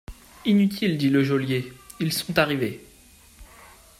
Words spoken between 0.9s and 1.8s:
dit le geôlier,